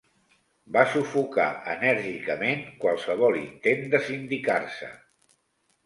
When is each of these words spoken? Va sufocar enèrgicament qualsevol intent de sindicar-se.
Va 0.77 0.85
sufocar 0.93 1.45
enèrgicament 1.75 2.65
qualsevol 2.83 3.41
intent 3.45 3.87
de 3.95 4.05
sindicar-se. 4.11 4.95